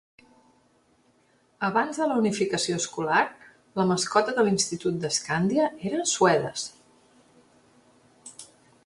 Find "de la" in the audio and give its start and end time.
2.03-2.15